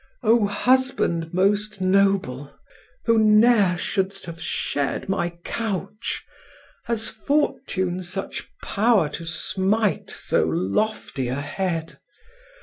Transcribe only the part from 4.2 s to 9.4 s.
have shared my couch! Has fortune such power To